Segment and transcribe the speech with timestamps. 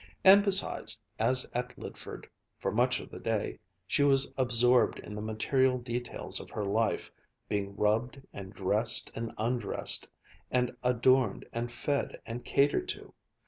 [0.23, 5.21] And besides, as at Lydford, for much of the day, she was absorbed in the
[5.21, 7.11] material details of her life,
[7.47, 10.07] being rubbed and dressed and undressed,
[10.49, 13.13] and adorned and fed and catered to.